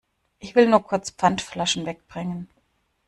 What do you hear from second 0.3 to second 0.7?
Ich will